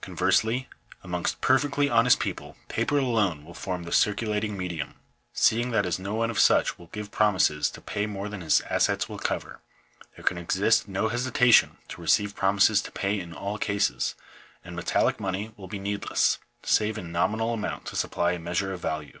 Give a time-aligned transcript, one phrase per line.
[0.00, 0.70] Conversely,
[1.02, 4.94] amongst perfectly honest people paper alone will form the circulating medium;
[5.34, 8.62] seeing that as no one of such will give promises to pay more than his
[8.70, 9.60] assets will cover,
[10.16, 14.14] there can exist no hesitation to receive promises to pay in all cases;
[14.64, 18.80] and metallic money will be needless, save in nominal amount to supply a measure of
[18.80, 19.20] value.